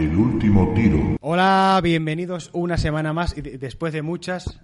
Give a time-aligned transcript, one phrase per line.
[0.00, 1.16] El último tiro.
[1.20, 4.58] Hola, bienvenidos una semana más y de- después de muchas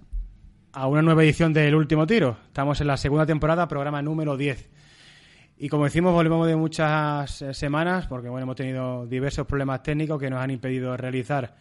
[0.73, 2.37] a una nueva edición del Último Tiro.
[2.47, 4.67] Estamos en la segunda temporada, programa número 10.
[5.59, 10.19] Y como decimos, volvemos de muchas eh, semanas porque bueno, hemos tenido diversos problemas técnicos
[10.19, 11.55] que nos han impedido realizar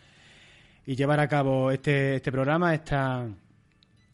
[0.86, 3.26] y llevar a cabo este, este programa, esta,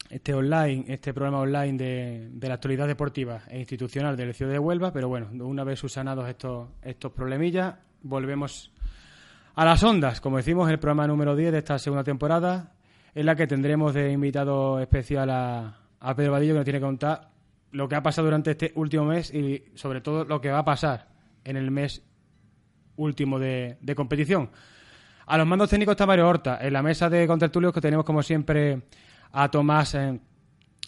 [0.09, 4.59] este online, este programa online de, de la actualidad deportiva e institucional del Ciudad de
[4.59, 4.91] Huelva.
[4.91, 8.72] Pero bueno, una vez subsanados estos, estos problemillas, volvemos
[9.55, 12.71] a las ondas, como decimos, el programa número 10 de esta segunda temporada,
[13.13, 15.79] en la que tendremos de invitado especial a,
[16.15, 17.29] Pedro Vadillo, que nos tiene que contar
[17.71, 20.65] lo que ha pasado durante este último mes y sobre todo lo que va a
[20.65, 21.07] pasar
[21.43, 22.03] en el mes
[22.97, 24.49] último de, de competición.
[25.25, 28.21] A los mandos técnicos está Mario Horta, en la mesa de contertulios que tenemos como
[28.21, 28.83] siempre
[29.31, 30.19] a Tomás eh,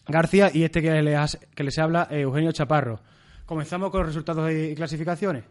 [0.07, 2.99] García y este que les, que les habla, eh, Eugenio Chaparro.
[3.45, 5.43] Comenzamos con los resultados y clasificaciones.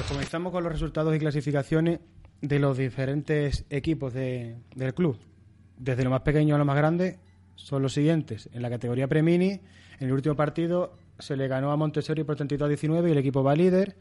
[0.00, 2.00] Pues comenzamos con los resultados y clasificaciones
[2.40, 5.18] de los diferentes equipos de- del club.
[5.76, 7.18] Desde lo más pequeño a lo más grande
[7.54, 8.48] son los siguientes.
[8.54, 9.50] En la categoría Premini,
[9.98, 13.18] en el último partido se le ganó a Montessori por 32 a 19 y el
[13.18, 13.94] equipo va líder.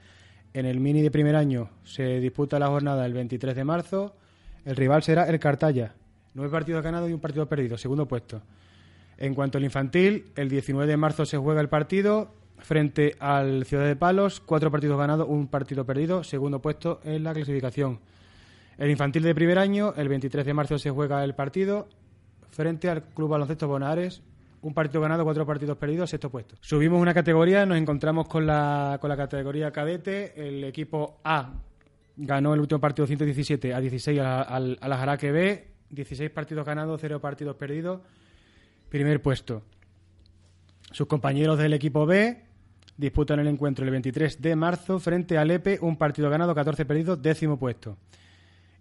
[0.54, 4.16] En el Mini de primer año se disputa la jornada el 23 de marzo.
[4.64, 5.96] El rival será el Cartaya.
[6.34, 8.42] Nueve partidos ganados y un partido perdido, segundo puesto.
[9.18, 13.86] En cuanto al infantil, el 19 de marzo se juega el partido frente al Ciudad
[13.86, 18.00] de Palos, cuatro partidos ganados, un partido perdido, segundo puesto en la clasificación.
[18.78, 21.90] El infantil de primer año, el 23 de marzo se juega el partido
[22.52, 24.22] frente al Club Baloncesto Bonares,
[24.62, 26.56] un partido ganado, cuatro partidos perdidos, sexto puesto.
[26.62, 31.54] Subimos una categoría, nos encontramos con la, con la categoría cadete, el equipo A
[32.18, 37.00] ganó el último partido 117 a 16 a, a la Jaraque B, 16 partidos ganados,
[37.02, 38.02] cero partidos perdidos,
[38.90, 39.64] primer puesto.
[40.92, 42.49] Sus compañeros del equipo B
[43.00, 47.22] disputan el encuentro el 23 de marzo frente al EPE, un partido ganado, 14 perdidos,
[47.22, 47.98] décimo puesto.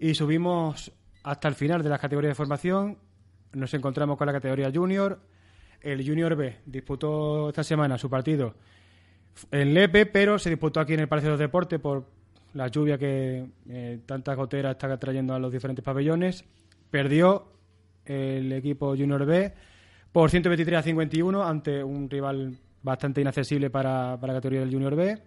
[0.01, 0.91] Y subimos
[1.23, 2.99] hasta el final de las categorías de formación.
[3.53, 5.21] Nos encontramos con la categoría Junior.
[5.81, 8.57] El Junior B disputó esta semana su partido
[9.53, 12.05] en Lepe, pero se disputó aquí en el Palacio de los Deportes por
[12.55, 16.45] la lluvia que eh, tanta gotera está trayendo a los diferentes pabellones.
[16.91, 17.53] Perdió
[18.05, 19.55] el equipo Junior B
[20.11, 24.95] por 123 a 51 ante un rival bastante inaccesible para, para la categoría del Junior
[24.95, 25.19] B.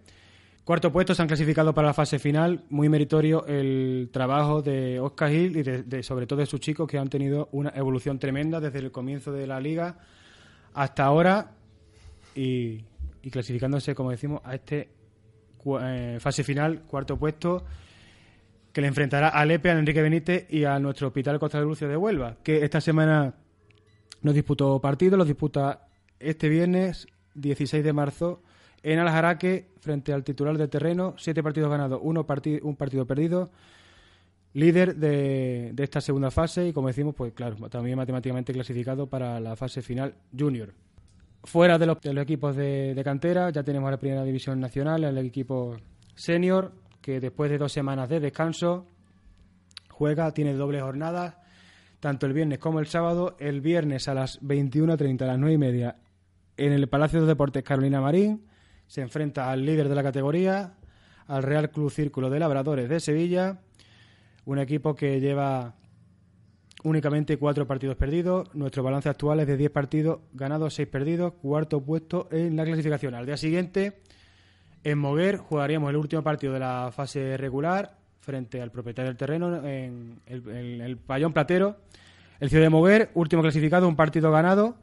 [0.64, 2.62] Cuarto puesto se han clasificado para la fase final.
[2.70, 6.98] Muy meritorio el trabajo de Oscar Gil y de, sobre todo de sus chicos que
[6.98, 9.98] han tenido una evolución tremenda desde el comienzo de la liga
[10.74, 11.50] hasta ahora
[12.36, 12.84] y,
[13.30, 14.88] clasificándose, como decimos, a este
[15.80, 17.64] eh, fase final, cuarto puesto,
[18.72, 21.88] que le enfrentará al EPE, a Enrique Benítez y a nuestro Hospital Costa de Lucio
[21.88, 23.34] de Huelva, que esta semana
[24.22, 25.88] no disputó partido, los disputa
[26.20, 28.42] este viernes 16 de marzo
[28.82, 32.26] en Aljaraque frente al titular de terreno, siete partidos ganados, uno
[32.62, 33.50] un partido perdido,
[34.54, 39.40] líder de, de esta segunda fase y como decimos, pues claro, también matemáticamente clasificado para
[39.40, 40.74] la fase final junior.
[41.44, 44.60] Fuera de los, de los equipos de, de cantera, ya tenemos a la primera división
[44.60, 45.76] nacional, el equipo
[46.14, 48.86] senior, que después de dos semanas de descanso
[49.90, 51.42] juega, tiene doble jornada,
[52.00, 53.36] tanto el viernes como el sábado.
[53.38, 55.96] El viernes a las 21.30, a las 9 y media,
[56.56, 58.46] en el Palacio de Deportes Carolina Marín,
[58.86, 60.74] se enfrenta al líder de la categoría,
[61.26, 63.60] al Real Club Círculo de Labradores de Sevilla,
[64.44, 65.74] un equipo que lleva
[66.84, 68.54] únicamente cuatro partidos perdidos.
[68.54, 73.14] Nuestro balance actual es de 10 partidos ganados, 6 perdidos, cuarto puesto en la clasificación.
[73.14, 74.00] Al día siguiente,
[74.84, 79.66] en Moguer, jugaríamos el último partido de la fase regular frente al propietario del terreno
[79.66, 81.76] en el, en el pabellón platero.
[82.40, 84.76] El Ciudad de Moguer, último clasificado, un partido ganado,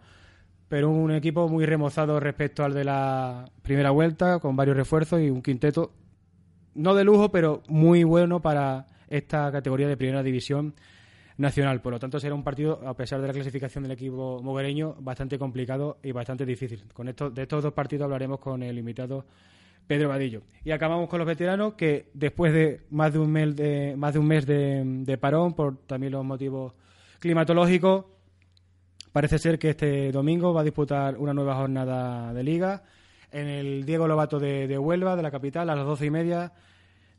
[0.70, 5.30] pero un equipo muy remozado respecto al de la primera vuelta, con varios refuerzos y
[5.30, 5.92] un quinteto
[6.76, 10.76] no de lujo, pero muy bueno para esta categoría de primera división
[11.38, 11.82] nacional.
[11.82, 15.40] Por lo tanto, será un partido, a pesar de la clasificación del equipo moguereño, bastante
[15.40, 16.84] complicado y bastante difícil.
[16.94, 19.26] Con esto, de estos dos partidos hablaremos con el invitado
[19.88, 20.44] Pedro Vadillo.
[20.64, 24.20] Y acabamos con los veteranos que después de más de un mes de, más de,
[24.20, 26.74] un mes de, parón, por también los motivos
[27.18, 28.06] climatológicos,
[29.20, 32.84] parece ser que este domingo va a disputar una nueva jornada de liga.
[33.34, 36.54] En el Diego Lobato de, de Huelva, de la capital, a las doce y media,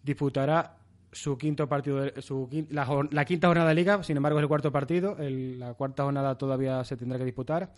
[0.02, 0.78] disputará
[1.12, 5.14] su quinto partido, su, la, quinta jornada de liga, sin embargo es el cuarto partido,
[5.18, 7.70] la cuarta jornada todavía se tendrá que disputar,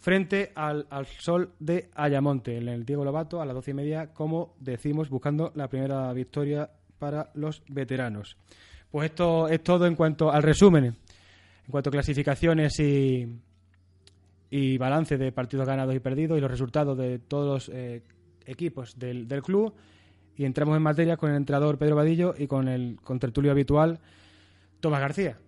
[0.00, 0.84] frente al,
[1.20, 5.52] Sol de Ayamonte, en el Diego Lobato, a las doce y media, como decimos, buscando
[5.54, 6.68] la primera victoria
[6.98, 8.36] para los veteranos.
[8.90, 13.38] Pues esto es todo en cuanto al resumen, en cuanto a clasificaciones y,
[14.54, 18.02] y balance de partidos ganados y perdidos y los resultados de todos los eh,
[18.44, 19.72] equipos del, del club
[20.36, 23.98] y entramos en materia con el entrenador Pedro Vadillo y con el contertulio habitual
[24.80, 25.38] Tomás García.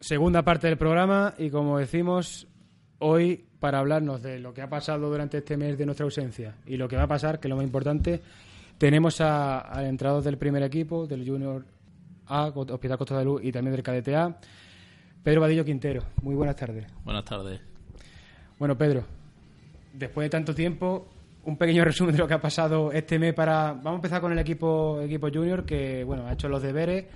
[0.00, 2.48] Segunda parte del programa y como decimos
[2.98, 6.76] hoy para hablarnos de lo que ha pasado durante este mes de nuestra ausencia y
[6.76, 8.20] lo que va a pasar, que es lo más importante,
[8.78, 11.64] tenemos al entrenador del primer equipo, del Junior
[12.26, 14.38] A, Hospital Costa de Luz y también del KDTA,
[15.22, 16.04] Pedro Vadillo Quintero.
[16.22, 16.86] Muy buenas tardes.
[17.04, 17.60] Buenas tardes.
[18.58, 19.04] Bueno, Pedro,
[19.92, 21.08] después de tanto tiempo,
[21.44, 23.72] un pequeño resumen de lo que ha pasado este mes para...
[23.72, 27.06] Vamos a empezar con el equipo, equipo Junior, que bueno ha hecho los deberes.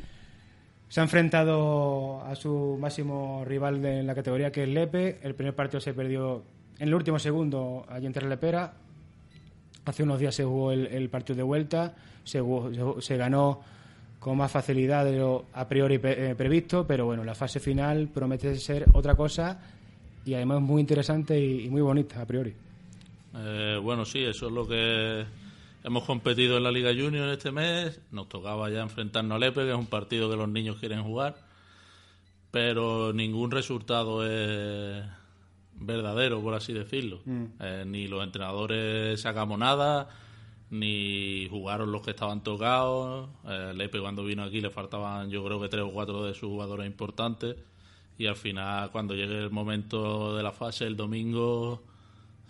[0.93, 5.21] Se ha enfrentado a su máximo rival en la categoría, que es Lepe.
[5.23, 6.43] El primer partido se perdió
[6.79, 8.75] en el último segundo allí en Lepera.
[9.87, 11.95] Hace unos días se jugó el, partido de vuelta,
[12.25, 12.43] se,
[12.99, 13.63] se, ganó
[14.19, 18.55] con más facilidad de lo a priori eh, previsto, pero bueno, la fase final promete
[18.57, 19.63] ser otra cosa
[20.27, 22.53] y además muy interesante y, muy bonita a priori.
[23.35, 25.25] Eh, bueno, sí, eso es lo que
[25.85, 28.01] hemos competido en la Liga Junior este mes.
[28.11, 31.37] Nos tocaba ya enfrentarnos a Lepe, que es un partido que los niños quieren jugar,
[32.51, 35.05] pero ningún resultado es
[35.75, 37.21] verdadero, por así decirlo.
[37.25, 37.45] Mm.
[37.61, 40.09] Eh, ni los entrenadores sacamos nada,
[40.71, 43.29] ni jugaron los que estaban tocados.
[43.47, 46.49] Eh, Lepe cuando vino aquí le faltaban yo creo que tres o cuatro de sus
[46.49, 47.57] jugadores importantes.
[48.19, 51.83] Y al final, cuando llegue el momento de la fase, el domingo,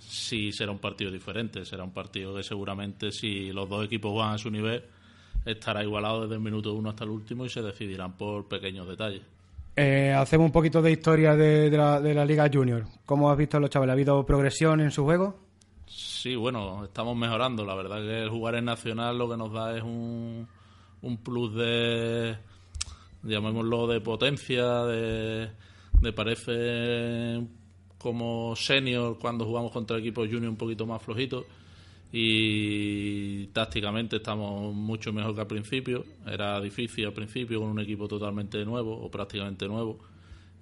[0.08, 1.64] sí será un partido diferente.
[1.64, 4.82] Será un partido que seguramente, si los dos equipos van a su nivel,
[5.44, 9.22] estará igualado desde el minuto uno hasta el último y se decidirán por pequeños detalles.
[9.74, 12.84] Eh, hacemos un poquito de historia de, la, de, la, Liga Junior.
[13.06, 13.92] ¿Cómo has visto a los chavales?
[13.92, 15.38] ¿Ha habido progresión en su juego?
[15.86, 17.64] Sí, bueno, estamos mejorando.
[17.64, 20.46] La verdad que el jugar en Nacional lo que nos da es un,
[21.00, 22.36] un plus de,
[23.22, 25.50] llamémoslo, de potencia, de,
[26.00, 27.46] de parece
[28.02, 31.44] como senior cuando jugamos contra equipos junior un poquito más flojitos
[32.12, 36.04] y tácticamente estamos mucho mejor que al principio.
[36.26, 39.98] Era difícil al principio con un equipo totalmente nuevo o prácticamente nuevo.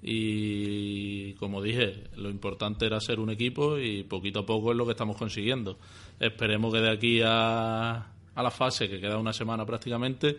[0.02, 4.86] Y como dije, lo importante era ser un equipo y poquito a poco es lo
[4.86, 5.76] que estamos consiguiendo.
[6.20, 7.96] Esperemos que de aquí a,
[8.34, 10.36] a la fase, que queda una semana prácticamente,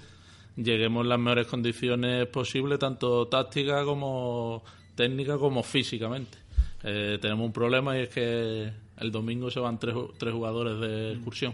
[0.56, 4.63] lleguemos en las mejores condiciones posibles, tanto táctica como
[4.96, 6.40] técnica como físicamente.
[6.84, 11.14] Eh, tenemos un problema y es que el domingo se van tres, tres jugadores de
[11.14, 11.54] excursión.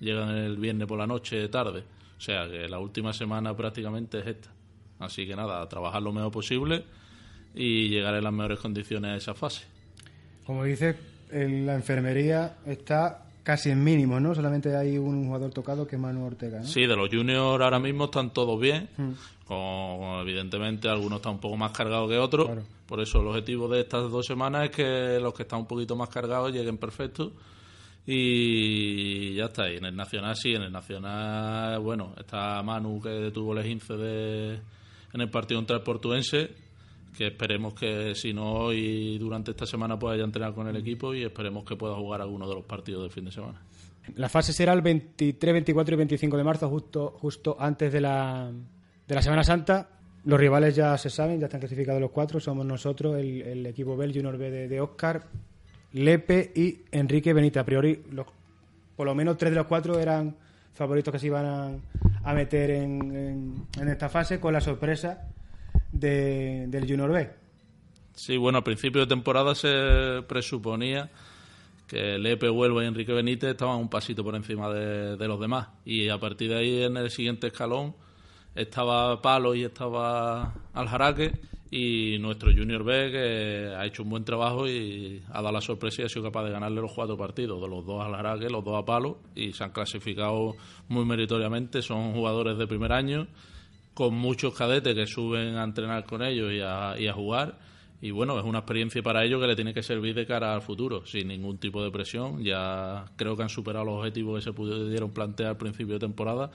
[0.00, 1.82] Llegan el viernes por la noche, tarde.
[2.18, 4.50] O sea que la última semana prácticamente es esta.
[4.98, 6.84] Así que nada, a trabajar lo mejor posible
[7.54, 9.64] y llegar en las mejores condiciones a esa fase.
[10.44, 10.96] Como dices,
[11.30, 14.34] la enfermería está casi en mínimo, ¿no?
[14.34, 16.66] Solamente hay un jugador tocado que es Manu Ortega, ¿no?
[16.66, 18.88] Sí, de los juniors ahora mismo están todos bien.
[19.46, 22.50] Con, evidentemente algunos están un poco más cargados que otros.
[22.88, 25.94] Por eso el objetivo de estas dos semanas es que los que están un poquito
[25.94, 27.34] más cargados lleguen perfectos.
[28.04, 29.70] Y ya está.
[29.70, 33.94] Y en el Nacional sí, en el Nacional, bueno, está Manu que tuvo el 15
[33.94, 36.50] de, en el partido contra el Portuense,
[37.16, 41.14] que esperemos que si no hoy durante esta semana pueda ya entrenar con el equipo
[41.14, 43.60] y esperemos que pueda jugar alguno de los partidos del fin de semana.
[44.14, 48.52] La fase será el 23, 24 y 25 de marzo, justo, justo antes de la,
[49.08, 49.88] de la Semana Santa.
[50.24, 52.38] Los rivales ya se saben, ya están clasificados los cuatro.
[52.38, 55.24] Somos nosotros, el, equipo Bel, Junior B de, Oscar,
[55.92, 57.60] Lepe y Enrique Benita.
[57.60, 58.26] A priori, los,
[58.94, 60.36] por lo menos tres de los cuatro eran
[60.74, 61.80] favoritos que se iban
[62.24, 65.28] a, meter en, esta fase, con la sorpresa
[65.92, 67.30] del Junior B.
[68.14, 71.10] Sí, bueno, a principio de temporada se presuponía
[71.86, 75.68] que Lepe, Huelva y Enrique Benítez estaban un pasito por encima de, de los demás.
[75.84, 77.94] Y a partir de ahí, en el siguiente escalón,
[78.54, 81.32] estaba Palo y estaba Aljaraque
[81.70, 86.02] y nuestro Junior B que ha hecho un buen trabajo y ha dado la sorpresa
[86.02, 88.64] y ha sido capaz de ganarle los cuatro partidos, de los dos a Aljaraque, los
[88.64, 90.56] dos a Palo y se han clasificado
[90.88, 93.26] muy meritoriamente, son jugadores de primer año
[93.96, 97.58] con muchos cadetes que suben a entrenar con ellos y a, jugar
[98.02, 100.60] y bueno, es una experiencia para ellos que le tiene que servir de cara al
[100.60, 102.44] futuro, sin ningún tipo de presión.
[102.44, 106.50] Ya creo que han superado los objetivos que se pudieron plantear al principio de temporada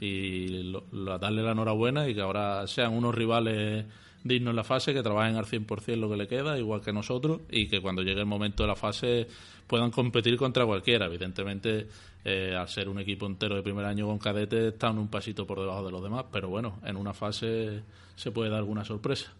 [0.00, 0.72] y
[1.20, 3.84] darle la enhorabuena y que ahora sean unos rivales
[4.24, 7.42] dignos en la fase, que trabajen al 100% lo que le queda, igual que nosotros,
[7.50, 9.26] y que cuando llegue el momento de la fase
[9.66, 11.04] puedan competir contra cualquiera.
[11.04, 11.86] Evidentemente,
[12.28, 15.58] eh, al ser un equipo entero de primer año con cadete, están un pasito por
[15.60, 17.82] debajo de los demás, pero bueno, en una fase
[18.16, 19.32] se puede dar alguna sorpresa.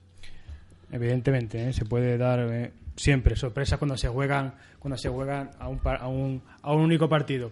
[0.91, 1.73] Evidentemente, ¿eh?
[1.75, 6.09] se puede dar eh, siempre sorpresas cuando se juegan cuando se juegan a un, a
[6.09, 7.51] un, a un único partido.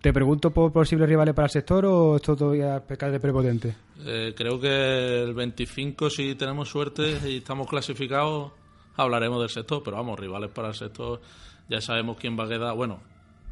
[0.00, 3.76] ¿Te pregunto por posibles rivales para el sector o esto todavía pecar de prepotente?
[4.04, 8.52] Eh, creo que el 25, si tenemos suerte y estamos clasificados,
[8.96, 11.20] hablaremos del sector, pero vamos, rivales para el sector,
[11.68, 13.00] ya sabemos quién va a quedar, bueno,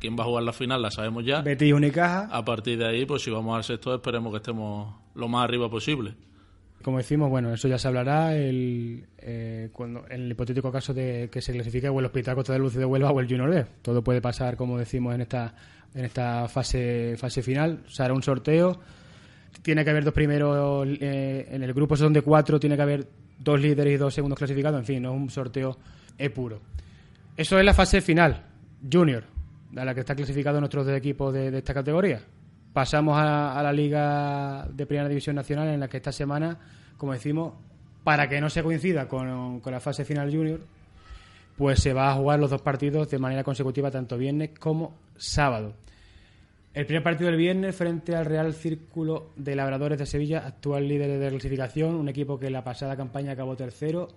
[0.00, 1.42] quién va a jugar la final, la sabemos ya.
[1.42, 2.28] Betis y Unicaja.
[2.30, 5.70] A partir de ahí, pues si vamos al sector, esperemos que estemos lo más arriba
[5.70, 6.14] posible.
[6.82, 11.30] Como decimos, bueno, eso ya se hablará el, eh, cuando, en el hipotético caso de
[11.32, 13.64] que se clasifique o el Hospital Costa de Luz de Huelva o el Junior B.
[13.80, 15.54] Todo puede pasar, como decimos, en esta
[15.94, 17.84] en esta fase fase final.
[17.88, 18.78] Se hará un sorteo.
[19.62, 23.08] Tiene que haber dos primeros eh, en el grupo, son de cuatro, tiene que haber
[23.38, 24.78] dos líderes y dos segundos clasificados.
[24.78, 25.78] En fin, no es un sorteo
[26.18, 26.60] e puro.
[27.36, 28.42] Eso es la fase final,
[28.92, 29.24] Junior,
[29.76, 32.20] a la que está clasificado nuestros dos equipos de, esta categoría.
[32.72, 36.58] Pasamos a, la Liga de Primera División Nacional, en la que esta semana,
[36.96, 37.54] como decimos,
[38.02, 40.60] para que no se coincida con, la fase final Junior,
[41.56, 45.74] pues se va a jugar los dos partidos de manera consecutiva, tanto viernes como sábado.
[46.74, 51.20] El primer partido del viernes frente al Real Círculo de Labradores de Sevilla, actual líder
[51.20, 54.08] de clasificación, un equipo que la pasada campaña acabó tercero,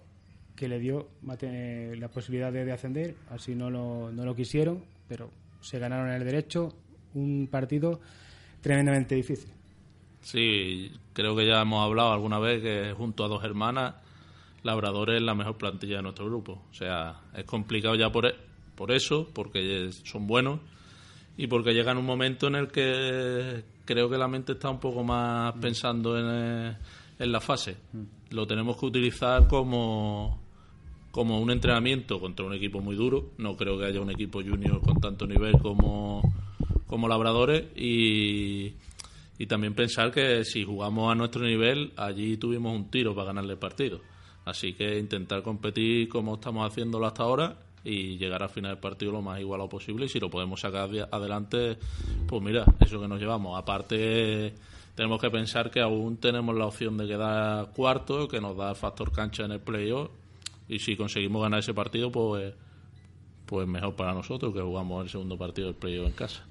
[0.55, 5.29] que le dio la posibilidad de, ascender, así no lo, no lo quisieron, pero
[5.67, 6.73] se ganaron el derecho,
[7.13, 7.99] un partido
[8.61, 9.51] tremendamente difícil.
[10.21, 13.95] Sí, creo que ya hemos hablado alguna vez que junto a dos hermanas,
[14.63, 16.63] Labradores es la mejor plantilla de nuestro grupo.
[16.69, 18.35] O sea, es complicado ya por, e,
[18.75, 20.61] por eso, porque son buenos
[21.37, 24.79] y porque llega en un momento en el que creo que la mente está un
[24.79, 26.77] poco más pensando en, eh,
[27.19, 27.75] en la fase.
[28.31, 30.46] Lo tenemos que utilizar como,
[31.17, 33.31] como un entrenamiento contra un equipo muy duro.
[33.39, 36.21] No creo que haya un equipo junior con tanto nivel como,
[36.85, 38.75] como Labradores y,
[39.39, 43.53] y también pensar que si jugamos a nuestro nivel, allí tuvimos un tiro para ganarle
[43.53, 43.99] el partido.
[44.45, 49.13] Así que intentar competir como estamos haciéndolo hasta ahora y llegar al final del partido
[49.13, 51.79] lo más igualado posible y si lo podemos sacar adelante,
[52.27, 53.57] pues mira, eso que nos llevamos.
[53.57, 54.53] Aparte,
[54.93, 58.75] tenemos que pensar que aún tenemos la opción de quedar cuarto, que nos da el
[58.75, 60.11] factor cancha en el playoff
[60.67, 62.53] y si conseguimos ganar ese partido, pues,
[63.45, 66.43] pues mejor para nosotros que jugamos el segundo partido del playoff en casa.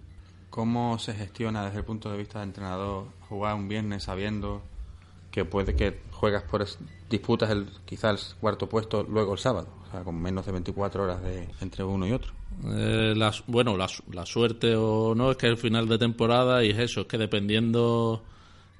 [0.50, 4.62] ¿Cómo se gestiona desde el punto de vista del entrenador jugar un viernes sabiendo
[5.30, 6.64] que puede que juegas por
[7.10, 11.02] disputas el quizás el cuarto puesto luego el sábado, o sea, con menos de 24
[11.02, 12.32] horas de entre uno y otro.
[12.64, 13.14] Eh,
[13.46, 17.02] bueno, la, la, suerte o no es que el final de temporada y es eso,
[17.02, 18.22] es que dependiendo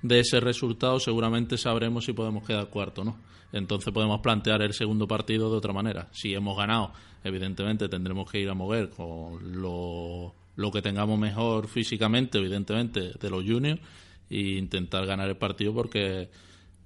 [0.03, 3.17] de ese resultado seguramente sabremos si podemos quedar cuarto, ¿no?
[3.53, 6.09] Entonces podemos plantear el segundo partido de otra manera.
[6.12, 6.93] Si hemos ganado,
[7.25, 13.31] evidentemente tendremos que ir a mover con lo, lo que tengamos mejor físicamente, evidentemente, de
[13.31, 13.81] los juniors
[14.29, 16.29] e intentar ganar el partido porque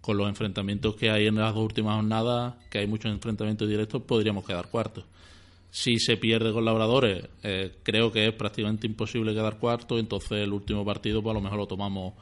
[0.01, 4.03] con los enfrentamientos que hay en las dos últimas jornadas, que hay muchos enfrentamientos directos,
[4.03, 5.05] podríamos quedar cuartos.
[5.71, 10.53] Si se pierde con Labradores, eh, creo que es prácticamente imposible quedar cuarto, entonces el
[10.53, 12.15] último partido pues a lo mejor lo tomamos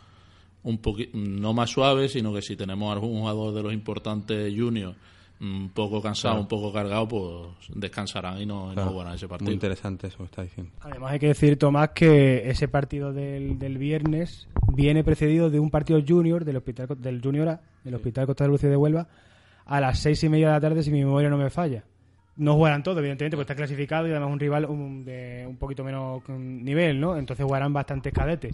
[0.62, 4.96] un poquito, no más suave, sino que si tenemos algún jugador de los importantes juniors
[5.40, 9.46] un poco cansado, un poco cargado, pues descansarán y no, jugarán ese partido.
[9.46, 10.72] Muy interesante eso que está diciendo.
[10.80, 15.70] Además hay que decir, Tomás, que ese partido del, del viernes viene precedido de un
[15.70, 19.06] partido junior del hospital del Junior A, del Hospital Costa de Lucio de Huelva,
[19.64, 21.84] a las seis y media de la tarde, si mi memoria no me falla.
[22.36, 24.66] No jugarán todos, evidentemente, porque está clasificado y además un rival
[25.04, 27.16] de un poquito menos nivel, ¿no?
[27.16, 28.52] Entonces jugarán bastantes cadetes.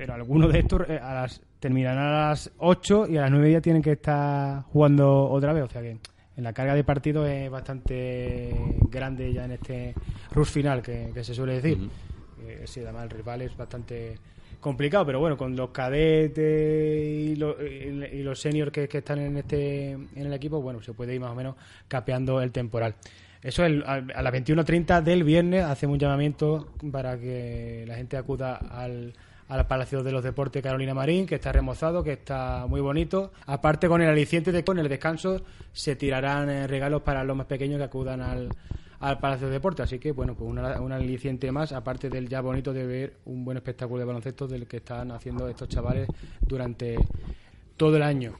[0.00, 3.52] Pero algunos de estos eh, a las, terminarán a las 8 y a las 9
[3.52, 5.64] ya tienen que estar jugando otra vez.
[5.64, 8.50] O sea que en la carga de partido es bastante
[8.88, 9.94] grande ya en este
[10.32, 11.90] rush final que, se suele decir.
[12.64, 14.16] sí, además el rival es bastante
[14.58, 19.36] complicado, pero bueno, con los cadetes y, los, y los seniors que, que, están en
[19.36, 21.56] este en el equipo, bueno, se puede ir más o menos
[21.88, 22.94] capeando el temporal.
[23.42, 28.56] Eso es a las 21.30 del viernes hacemos un llamamiento para que la gente acuda
[28.56, 29.12] al,
[29.50, 33.32] al Palacio de los Deportes Carolina Marín, que está remozado, que está muy bonito.
[33.46, 35.42] Aparte, con el aliciente de con el descanso,
[35.72, 38.48] se tirarán eh, regalos para los más pequeños que acudan al,
[39.00, 39.84] al Palacio de Deportes.
[39.84, 43.56] Así que, bueno, pues una, aliciente más, aparte del ya bonito de ver un buen
[43.56, 46.06] espectáculo de baloncesto del que están haciendo estos chavales
[46.42, 46.96] durante
[47.76, 48.34] todo el año.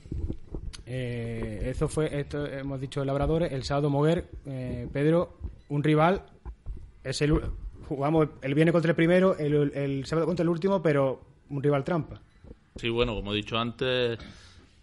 [0.86, 5.38] Eh, eso fue, esto hemos dicho labradores, el sábado Moguer, eh, Pedro,
[5.70, 6.22] un rival,
[7.02, 7.40] es el,
[7.96, 11.20] jugamos el viernes contra el primero, el, el sábado contra el último, pero
[11.50, 12.20] un rival trampa.
[12.76, 14.18] Sí, bueno, como he dicho antes,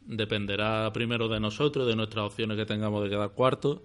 [0.06, 3.84] dependerá primero de nosotros, de nuestras opciones que tengamos de quedar cuarto,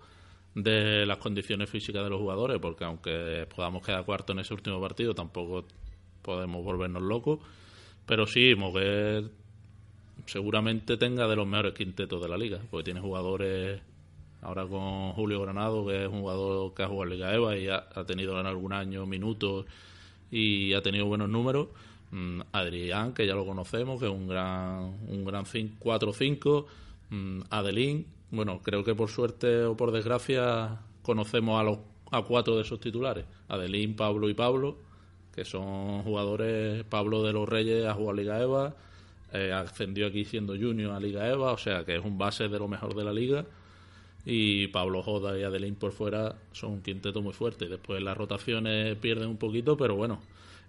[0.55, 4.81] de las condiciones físicas de los jugadores, porque aunque podamos quedar cuarto en ese último
[4.81, 5.65] partido, tampoco
[6.21, 7.39] podemos volvernos locos.
[8.05, 9.31] Pero sí, Moguer
[10.27, 13.81] seguramente tenga de los mejores quintetos de la liga, porque tiene jugadores
[14.43, 17.69] ahora con Julio Granado, que es un jugador que ha jugado en Liga EVA y
[17.69, 19.67] ha, tenido en algún año minutos
[20.31, 21.69] y ha tenido buenos números.
[22.11, 26.67] Mm, Adrián, que ya lo conocemos, que es un gran, un gran 4-5.
[27.11, 31.79] Mm, Adelín, bueno, creo que por suerte o por desgracia conocemos a los
[32.13, 34.77] a cuatro de esos titulares, Adelín, Pablo y Pablo,
[35.35, 38.75] que son jugadores, Pablo de los Reyes ha jugado Liga EVA,
[39.33, 42.59] eh, ascendió aquí siendo junior a Liga EVA, o sea que es un base de
[42.59, 43.47] lo mejor de la liga.
[44.25, 47.69] Y Pablo Joda y Adelín por fuera son un quinteto muy fuerte.
[47.69, 50.21] Después las rotaciones pierden un poquito, pero bueno,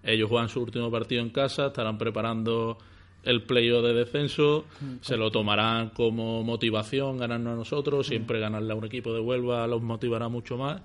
[0.04, 2.78] ellos juegan su último partido en casa, estarán preparando
[3.24, 4.66] el playoff de descenso,
[5.02, 9.66] se lo tomarán como motivación ganarnos a nosotros, siempre ganarle a un equipo de Huelva
[9.68, 10.82] los motivará mucho más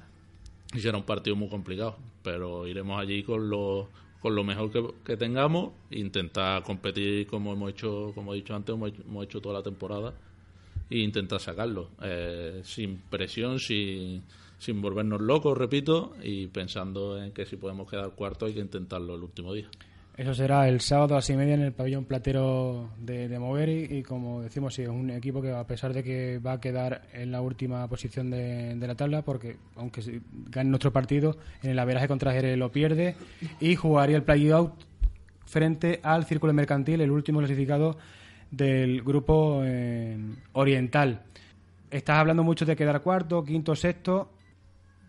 [0.72, 3.88] y será un partido muy complicado, pero iremos allí con lo,
[4.20, 8.54] con lo mejor que, que tengamos e intentar competir como hemos hecho, como he dicho
[8.54, 10.14] antes, hecho, hemos hecho toda la temporada
[10.90, 14.22] e intentar sacarlo, eh, sin presión, sin,
[14.58, 19.14] sin volvernos locos, repito, y pensando en que si podemos quedar cuarto hay que intentarlo
[19.14, 19.68] el último día.
[20.18, 23.98] Eso será el sábado a las y media en el pabellón platero de, de Moveri
[23.98, 27.02] y como decimos, sí, es un equipo que a pesar de que va a quedar
[27.12, 30.20] en la última posición de, de la tabla, porque aunque
[30.50, 33.14] gane nuestro partido, en el averaje contra Jerez lo pierde
[33.60, 34.72] y jugaría el play-out
[35.46, 37.96] frente al Círculo Mercantil, el último clasificado
[38.50, 40.16] del grupo eh,
[40.52, 41.22] oriental.
[41.90, 44.30] Estás hablando mucho de quedar cuarto, quinto, sexto.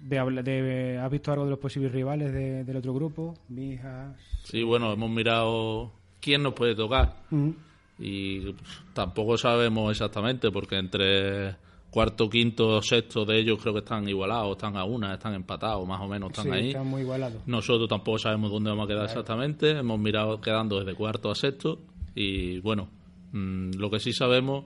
[0.02, 3.34] De, de, ¿Has visto algo de los posibles rivales de, del otro grupo?
[3.50, 4.16] Mijas.
[4.44, 7.16] Sí, bueno, hemos mirado quién nos puede tocar.
[7.32, 7.56] Uh -huh.
[8.00, 11.58] Y pues, tampoco sabemos exactamente, porque entre
[11.90, 16.00] cuarto, quinto, sexto de ellos creo que están igualados, están a una, están empatados, más
[16.00, 16.68] o menos están sí, ahí.
[16.70, 17.42] Están muy igualados.
[17.46, 19.20] Nosotros tampoco sabemos dónde vamos a quedar claro.
[19.20, 19.72] exactamente.
[19.72, 21.80] Hemos mirado quedando desde cuarto a sexto.
[22.16, 22.90] Y bueno,
[23.32, 24.66] mmm, lo que sí sabemos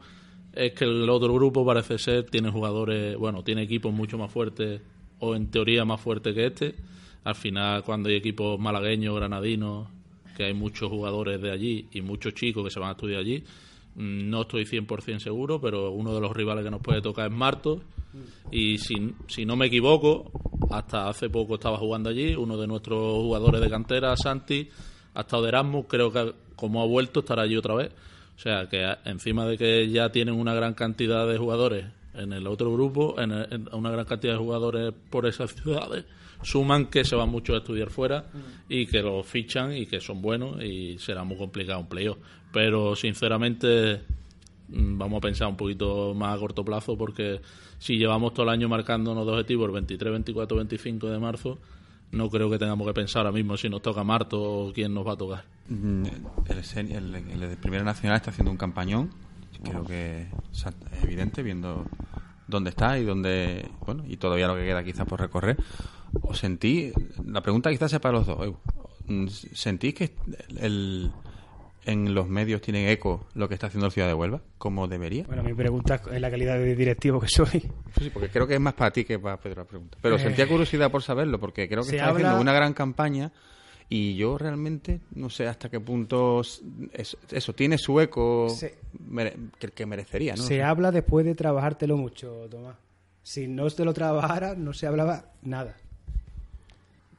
[0.53, 4.81] es que el otro grupo parece ser tiene jugadores, bueno, tiene equipos mucho más fuertes
[5.19, 6.75] o en teoría más fuertes que este.
[7.23, 9.87] Al final, cuando hay equipos malagueños, granadinos,
[10.35, 13.43] que hay muchos jugadores de allí y muchos chicos que se van a estudiar allí,
[13.95, 17.37] mm, no estoy 100% seguro, pero uno de los rivales que nos puede tocar es
[17.37, 17.79] Martos.
[18.51, 20.31] Y si, si no me equivoco,
[20.69, 24.69] hasta hace poco estaba jugando allí, uno de nuestros jugadores de cantera, Santi,
[25.15, 27.91] ha estado de Erasmus, creo que como ha vuelto estará allí otra vez.
[28.35, 32.47] O sea, que encima de que ya tienen una gran cantidad de jugadores en el
[32.47, 33.31] otro grupo, en,
[33.71, 36.05] una gran cantidad de jugadores por esas ciudades,
[36.41, 38.25] suman que se van muchos a estudiar fuera
[38.67, 42.17] y que los fichan y que son buenos y será muy complicado un playoff.
[42.51, 44.01] Pero sinceramente
[44.67, 47.39] mm, vamos a pensar un poquito más a corto plazo porque
[47.79, 51.59] si llevamos todo el año marcándonos de objetivos el 23, 24, 25 de marzo,
[52.11, 55.05] no creo que tengamos que pensar ahora mismo si nos toca Marto o quién nos
[55.05, 55.52] va a tocar.
[55.73, 59.09] El, el, el, el Primera Nacional está haciendo un campañón,
[59.63, 61.85] creo que es evidente viendo
[62.47, 65.57] dónde está y dónde, bueno, y todavía lo que queda quizás por recorrer.
[66.21, 66.91] ¿Os sentí,
[67.25, 68.55] la pregunta quizás sea para los dos,
[69.53, 70.13] ¿sentís que
[70.59, 71.11] el,
[71.85, 75.23] en los medios tienen eco lo que está haciendo la ciudad de Huelva, como debería?
[75.25, 77.71] Bueno, mi pregunta es la calidad de directivo que soy.
[77.99, 79.97] Sí, porque creo que es más para ti que para Pedro la pregunta.
[80.01, 82.19] Pero eh, sentía curiosidad por saberlo, porque creo que está habla...
[82.19, 83.31] haciendo una gran campaña
[83.89, 88.77] y yo realmente no sé hasta qué punto eso, eso tiene su eco se,
[89.59, 90.43] que, que, merecería, ¿no?
[90.43, 92.75] Se habla después de trabajártelo mucho, Tomás.
[93.23, 95.77] Si no te lo trabajara, no se hablaba nada.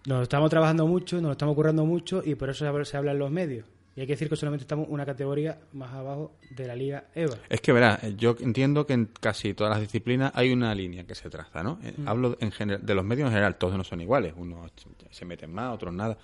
[0.07, 3.31] Nos estamos trabajando mucho, nos estamos currando mucho y por eso se habla en los
[3.31, 3.65] medios.
[3.97, 7.37] Y hay que decir que solamente estamos una categoría más abajo de la Liga EVA.
[7.49, 11.15] Es que, verá, yo entiendo que en casi todas las disciplinas hay una línea que
[11.15, 11.79] se traza, ¿no?
[11.99, 12.09] Mm.
[12.09, 14.35] Hablo en general, de los medios en general, todos no son iguales.
[14.37, 14.73] Unos
[15.11, 16.19] se meten más, otros nada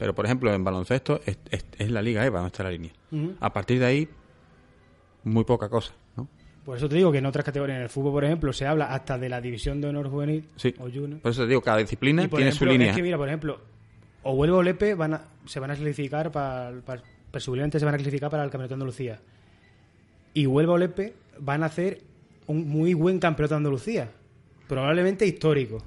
[0.00, 2.90] Pero, por ejemplo, en baloncesto es, es, la Liga EVA donde está la línea.
[3.38, 4.08] A partir de ahí,
[5.24, 6.26] muy poca cosa, ¿no?
[6.64, 8.94] Por eso te digo que en otras categorías, en el fútbol, por ejemplo, se habla
[8.94, 10.74] hasta de la división de honor juvenil sí.
[10.78, 11.20] o junior.
[11.20, 12.92] Por eso te digo, cada disciplina tiene su línea.
[12.92, 13.60] Es que, mira, por ejemplo,
[14.22, 16.72] o Huelva o Lepe van a, se van a clasificar para,
[17.30, 19.20] presumiblemente se van a clasificar para el Campeonato de Andalucía.
[20.32, 22.00] Y Huelva o Lepe van a hacer
[22.46, 24.10] un muy buen Campeonato de Andalucía,
[24.66, 25.82] probablemente histórico.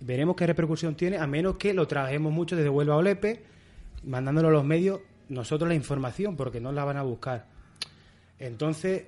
[0.00, 3.51] Veremos qué repercusión tiene, a menos que lo trabajemos mucho desde Huelva o Lepe,
[4.04, 7.46] mandándolo a los medios nosotros la información, porque no la van a buscar.
[8.38, 9.04] Entonces,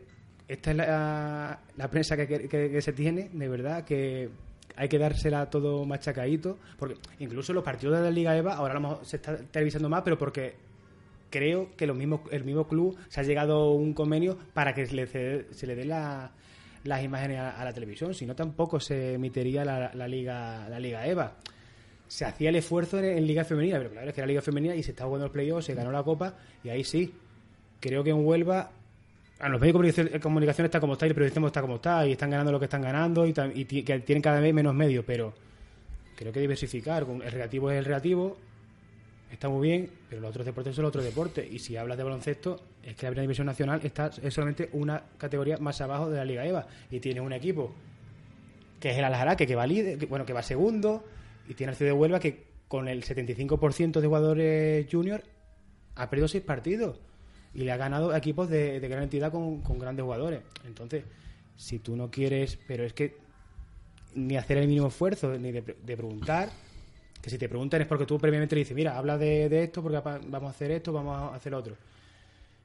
[0.49, 4.31] esta es la, prensa que, se tiene, de verdad, que
[4.77, 9.05] hay que dársela todo machacadito, porque incluso los partidos de la Liga EVA ahora lo
[9.05, 10.55] se está televisando más, pero porque
[11.31, 14.87] creo que lo mismo, el mismo club se ha llegado a un convenio para que
[14.87, 19.65] se le, se le dé las imágenes a, la televisión, si no tampoco se emitiría
[19.65, 21.37] la, Liga la Liga EVA.
[22.15, 24.85] Se hacía el esfuerzo en, Liga Femenina, pero claro, es que era Liga Femenina y
[24.85, 27.13] se estaba jugando el playoff, se ganó la Copa y ahí sí.
[27.81, 28.71] Creo que en Huelva
[29.41, 32.13] a los medios de comunicación, está como está y el periodismo está como está y
[32.13, 35.35] están ganando lo que están ganando y, que tienen cada vez menos medios, pero
[36.15, 37.03] creo que diversificar.
[37.03, 38.37] El relativo es el relativo,
[39.33, 41.53] está muy bien, pero los otros deportes son los otros deportes.
[41.53, 45.03] Y si hablas de baloncesto, es que la primera división nacional está, es solamente una
[45.19, 47.75] categoría más abajo de la Liga EVA y tiene un equipo
[48.79, 51.03] que es el Aljaraque, que va líder, bueno, que va segundo
[51.49, 55.23] y tiene el de Huelva que con el 75% de jugadores junior
[55.95, 56.99] ha perdido seis partidos
[57.55, 60.41] y le ha ganado equipos de, gran entidad con, grandes jugadores.
[60.67, 61.05] Entonces,
[61.57, 63.17] si tú no quieres, pero es que
[64.15, 66.51] ni hacer el mínimo esfuerzo, ni de, preguntar,
[67.23, 70.01] que si te preguntan es porque tú previamente le dices, mira, habla de, esto porque
[70.01, 71.77] vamos a hacer esto, vamos a hacer otro.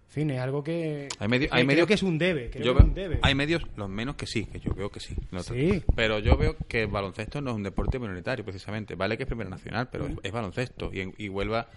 [0.10, 2.50] En fin, es algo que, hay medio, hay creo que es un debe.
[2.64, 3.20] yo un debe.
[3.22, 5.16] Hay medios, los menos que sí, que yo veo que sí.
[5.44, 5.84] sí.
[5.96, 8.96] Pero yo veo que el baloncesto no es un deporte minoritario, precisamente.
[8.96, 10.92] Vale que es primera nacional, pero es, baloncesto.
[10.92, 11.68] Y, y Huelva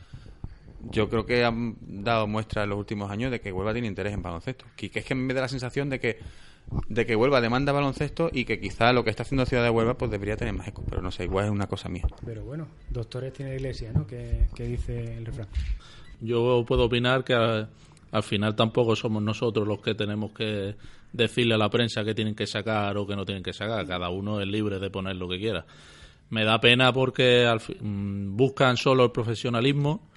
[0.90, 4.12] yo creo que han dado muestra en los últimos años de que Huelva tiene interés
[4.12, 4.64] en baloncesto.
[4.77, 6.18] Que, es que me da la sensación de que
[6.88, 9.99] de que Huelva demanda baloncesto y que quizá lo que está haciendo Ciudad de Huelva
[9.99, 12.07] pues debería tener más eco, pero no sé, igual es una cosa mía.
[12.25, 14.07] Pero bueno, doctores tiene iglesia, ¿no?
[14.07, 15.49] Que, dice el refrán.
[16.21, 17.66] Yo puedo opinar que
[18.12, 20.77] al, final tampoco somos nosotros los que tenemos que
[21.12, 23.87] decirle a la prensa que tienen que sacar o que no tienen que sacar.
[23.87, 25.64] Cada uno es libre de poner lo que quiera.
[26.31, 30.09] Me da pena porque al mm, buscan solo el profesionalismo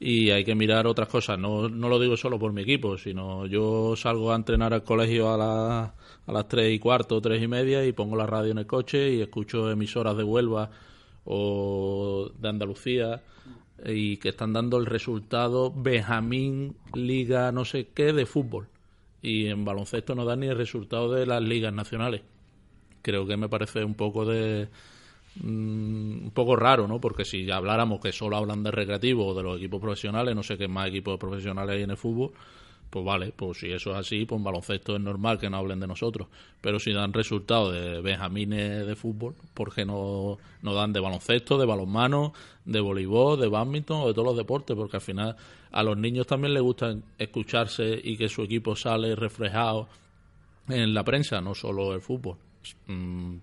[0.00, 1.38] y hay que mirar otras cosas.
[1.38, 5.30] No, no lo digo solo por mi equipo, sino yo salgo a entrenar al colegio
[5.30, 8.66] a, a las tres y cuarto, tres y media y pongo la radio en el
[8.66, 10.70] coche y escucho emisoras de Huelva
[11.24, 13.22] o de Andalucía
[13.84, 18.68] y que están dando el resultado Benjamín Liga no sé qué de fútbol
[19.22, 22.22] y en baloncesto no dan ni el resultado de las ligas nacionales.
[23.02, 24.68] Creo que me parece un poco de
[25.36, 27.00] Mm, un poco raro, ¿no?
[27.00, 30.56] Porque si habláramos que solo hablan de recreativo o de los equipos profesionales, no sé
[30.56, 32.32] qué más equipos profesionales hay en el fútbol,
[32.90, 35.86] pues vale, pues si eso es así, pues baloncesto es normal que no hablen de
[35.86, 36.28] nosotros.
[36.60, 41.58] Pero si dan resultados de benjamines de fútbol, ¿por qué no, no dan de baloncesto,
[41.58, 42.32] de balonmano,
[42.64, 44.76] de voleibol, de badminton o de todos los deportes?
[44.76, 45.36] Porque al final
[45.72, 49.88] a los niños también les gusta escucharse y que su equipo sale reflejado
[50.68, 52.36] en la prensa, no solo el fútbol.
[52.86, 53.36] Mm,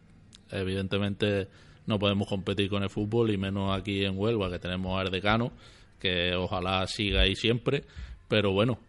[0.51, 1.47] evidentemente
[1.85, 5.51] no podemos competir con el fútbol y menos aquí en Huelva que tenemos a Erdecano
[5.99, 7.83] que ojalá siga ahí siempre
[8.27, 8.79] pero bueno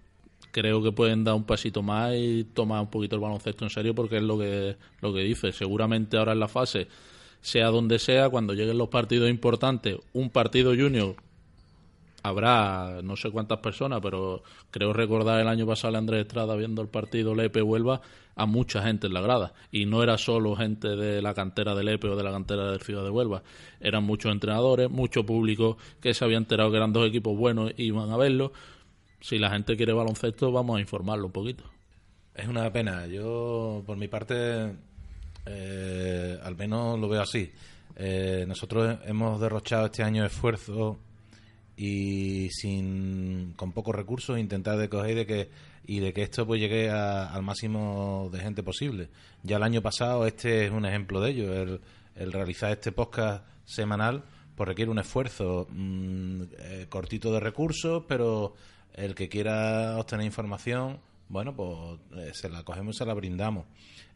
[0.53, 3.95] creo que pueden dar un pasito más y tomar un poquito el baloncesto en serio
[3.95, 6.87] porque es lo que lo que dice seguramente ahora en la fase
[7.41, 11.17] sea donde sea cuando lleguen los partidos importantes un partido junior
[12.23, 16.89] habrá no sé cuántas personas, pero creo recordar el año pasado Andrés Estrada viendo el
[16.89, 18.01] partido Lepe Huelva
[18.35, 19.53] a mucha gente en la grada.
[19.71, 22.79] Y no era solo gente de la cantera de Lepe o de la cantera de
[22.79, 23.43] Ciudad de Huelva.
[23.81, 27.85] Eran muchos entrenadores, mucho público que se había enterado que eran dos equipos buenos y
[27.85, 28.53] iban a verlo.
[29.23, 31.63] Si la gente quiere baloncesto, vamos a informarlo un poquito.
[32.35, 33.07] Es una pena.
[33.07, 34.75] Yo, por mi parte,
[35.47, 37.53] eh, al menos lo veo así.
[37.95, 40.99] Eh, nosotros hemos derrochado este año esfuerzo
[41.77, 45.51] y sin con pocos recursos intentar de coger de que
[45.87, 49.09] y de que esto pues llegue al máximo de gente posible.
[49.45, 51.81] Ya el año pasado este es un ejemplo de ello.
[52.15, 54.25] El, realizar este podcast semanal
[54.57, 58.55] pues requiere un esfuerzo mm, eh, cortito de recursos, pero
[58.95, 63.67] el que quiera obtener información, bueno, pues eh, se la cogemos y se la brindamos.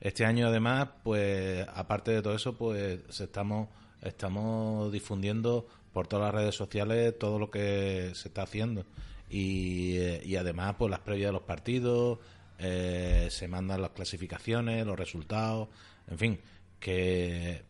[0.01, 3.69] Este año además, pues aparte de todo eso, pues estamos
[4.03, 8.85] estamos difundiendo por todas las redes sociales todo lo que se está haciendo.
[9.31, 12.19] Y, y además, pues las previas de los partidos,
[12.59, 15.69] eh, se mandan las clasificaciones, los resultados,
[16.09, 16.41] en fin,
[16.81, 17.63] que,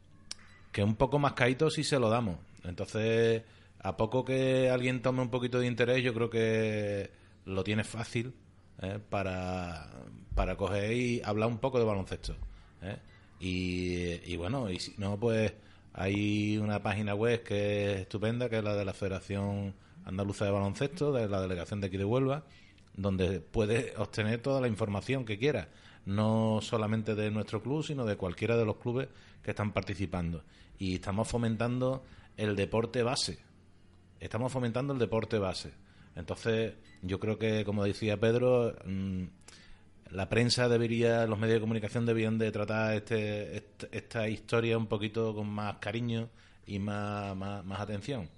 [0.71, 2.37] que un poco más caído sí se lo damos.
[2.65, 3.43] Entonces,
[3.87, 7.09] a poco que alguien tome un poquito de interés, yo creo que
[7.45, 8.35] lo tiene fácil
[8.83, 8.99] ¿eh?
[9.09, 9.89] para,
[10.35, 12.35] para coger y hablar un poco de baloncesto.
[12.83, 12.99] ¿eh?
[13.39, 15.55] Y, y bueno, y si no, pues
[15.93, 20.51] hay una página web que es estupenda, que es la de la Federación Andaluza de
[20.51, 22.45] Baloncesto, de la delegación de aquí de Huelva,
[22.93, 25.69] donde puede obtener toda la información que quiera,
[26.07, 29.07] no solamente de nuestro club, sino de cualquiera de los clubes
[29.45, 30.43] que están participando.
[30.77, 32.03] Y estamos fomentando
[32.37, 33.46] el deporte base.
[34.21, 35.73] Estamos fomentando el deporte base.
[36.15, 39.25] Entonces, yo creo que, como decía Pedro, mm,
[40.11, 44.87] la prensa debería, los medios de comunicación deberían de tratar este, este- esta historia un
[44.87, 46.31] poquito con más cariño
[46.67, 48.29] y más, más, atención.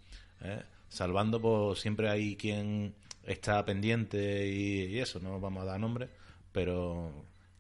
[0.43, 0.62] ¿eh?
[0.88, 6.09] Salvando, pues siempre hay quien está pendiente y, y eso, no vamos a dar nombres,
[6.53, 7.12] pero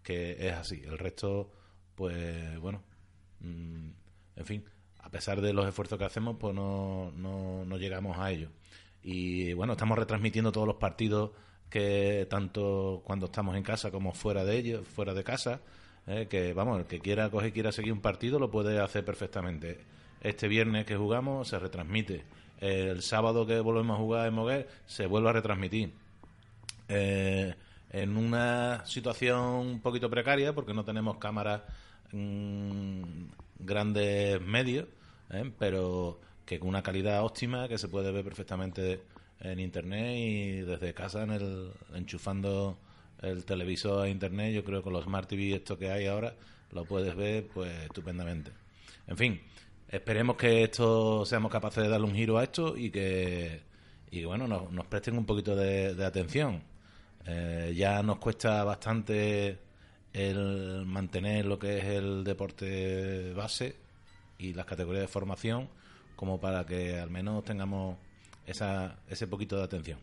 [0.02, 0.82] que es así.
[0.84, 1.52] El resto,
[1.94, 2.82] pues bueno,
[3.40, 3.88] mm,
[4.36, 4.64] en fin,
[5.08, 8.50] a pesar de los esfuerzos que hacemos, pues no, no, no llegamos a ello.
[9.02, 11.30] Y bueno, estamos retransmitiendo todos los partidos
[11.70, 15.62] que tanto cuando estamos en casa como fuera de ellos, fuera de casa,
[16.06, 19.80] eh, que vamos, el que quiera coger, quiera seguir un partido lo puede hacer perfectamente.
[20.20, 22.24] Este viernes que jugamos se retransmite.
[22.60, 25.94] El sábado que volvemos a jugar en Moguer se vuelve a retransmitir.
[26.88, 27.54] Eh,
[27.90, 31.62] en una situación un poquito precaria porque no tenemos cámaras
[32.12, 33.24] mm,
[33.58, 34.86] grandes medios,
[35.30, 35.50] ¿eh?
[35.58, 39.02] pero que con una calidad óptima que se puede ver perfectamente
[39.40, 42.78] en internet y desde casa en el, enchufando
[43.20, 46.34] el televisor a internet, yo creo que con los Smart TV esto que hay ahora
[46.72, 48.50] lo puedes ver pues estupendamente.
[49.06, 49.40] En fin,
[49.88, 53.60] esperemos que esto seamos capaces de darle un giro a esto y que
[54.10, 56.62] y bueno nos, nos presten un poquito de, atención.
[57.26, 59.58] Eh, ya nos cuesta bastante
[60.12, 63.87] el mantener lo que es el deporte base
[64.38, 65.68] y las categorías de formación
[66.16, 67.96] como para que al menos tengamos
[68.46, 69.98] esa, ese poquito de atención.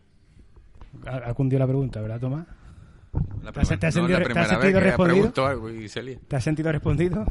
[1.06, 2.46] Ha cundido la pregunta, ¿verdad, Tomás?
[3.44, 5.16] La ¿Te has- primera- te has no, sentido- la te has sentido respondido?
[5.16, 6.20] preguntó algo y se lía.
[6.28, 7.26] ¿Te has sentido respondido?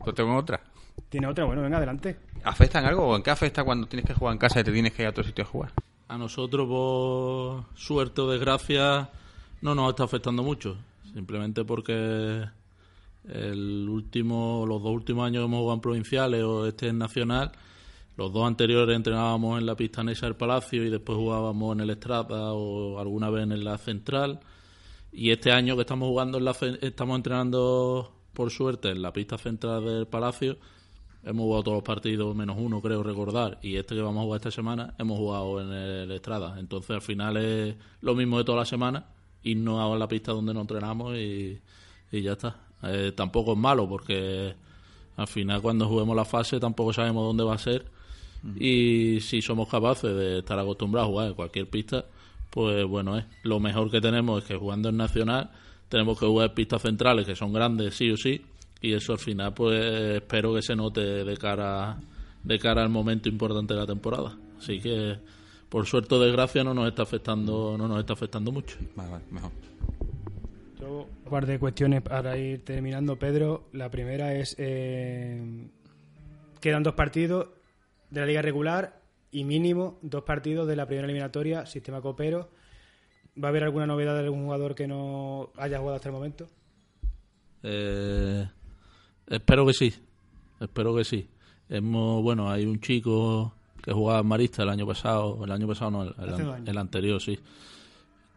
[0.00, 0.60] Pues tengo otra.
[1.08, 1.44] ¿Tiene otra?
[1.44, 2.18] Bueno, venga, adelante.
[2.44, 4.92] ¿Afectan algo o en qué afecta cuando tienes que jugar en casa y te tienes
[4.92, 5.72] que ir a otro sitio a jugar?
[6.08, 9.10] A nosotros, por suerte o desgracia,
[9.62, 10.76] no nos está afectando mucho.
[11.14, 12.44] Simplemente porque
[13.28, 17.52] el último, los dos últimos años que hemos jugado en provinciales o este en nacional,
[18.16, 21.90] los dos anteriores entrenábamos en la pista Nesa del Palacio y después jugábamos en el
[21.90, 24.40] Estrada o alguna vez en la Central.
[25.12, 29.38] Y este año que estamos jugando en la estamos entrenando por suerte en la pista
[29.38, 30.58] central del Palacio,
[31.24, 34.38] hemos jugado todos los partidos menos uno, creo recordar, y este que vamos a jugar
[34.38, 36.58] esta semana hemos jugado en el Estrada.
[36.58, 39.06] Entonces al final es lo mismo de toda la semana,
[39.42, 41.60] irnos a la pista donde nos entrenamos y
[42.10, 42.67] ya está.
[42.82, 44.54] Eh, tampoco es malo porque
[45.16, 47.86] al final cuando juguemos la fase tampoco sabemos dónde va a ser
[48.56, 52.04] y si somos capaces de estar acostumbrados a jugar en cualquier pista,
[52.50, 53.24] pues bueno es.
[53.42, 55.50] Lo mejor que tenemos es que jugando en Nacional
[55.88, 58.42] tenemos que jugar pistas centrales que son grandes sí o sí
[58.80, 59.80] y eso al final pues
[60.16, 61.98] espero que se note de cara
[62.44, 64.36] de cara al momento importante de la temporada.
[64.58, 65.18] Así que
[65.68, 68.76] por suerte o desgracia no nos está afectando no nos está afectando mucho.
[68.94, 69.50] Vale, vale, mejor.
[70.80, 73.68] Yo un par de cuestiones para ir terminando, Pedro.
[73.72, 75.68] La primera es, eh,
[76.60, 77.48] quedan dos partidos
[78.10, 82.50] de la liga regular y mínimo dos partidos de la primera eliminatoria, sistema copero.
[83.42, 86.46] ¿Va a haber alguna novedad de algún jugador que no haya jugado hasta el momento?
[87.62, 88.48] Eh,
[89.28, 89.94] espero que sí.
[90.60, 91.28] Espero que sí.
[91.68, 95.90] Hemos, bueno, hay un chico que jugaba en Marista el año pasado, el año pasado
[95.90, 97.38] no, el, anterior, sí.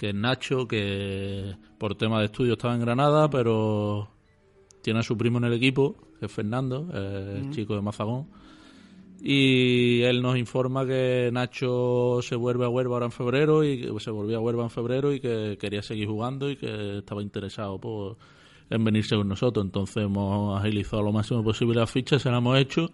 [0.01, 4.09] Que es Nacho, que por tema de estudio estaba en Granada, pero
[4.81, 8.25] tiene a su primo en el equipo, que es Fernando, el chico de Mazagón.
[9.21, 13.99] Y él nos informa que Nacho se vuelve a Huelva ahora en febrero y que
[13.99, 17.77] se volvió a Huelva en febrero y que quería seguir jugando y que estaba interesado
[17.77, 18.17] por,
[18.71, 19.63] en venirse con nosotros.
[19.63, 22.89] Entonces hemos agilizado lo máximo posible las fichas, se las hemos hecho,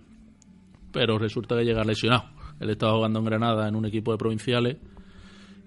[0.92, 2.26] pero resulta que llega lesionado.
[2.60, 4.76] Él estaba jugando en Granada en un equipo de provinciales